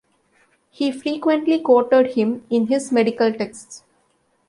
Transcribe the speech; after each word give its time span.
He 0.71 0.91
frequently 0.91 1.59
quoted 1.61 2.15
him 2.15 2.43
in 2.49 2.65
his 2.69 2.91
medical 2.91 3.31
texts. 3.31 3.83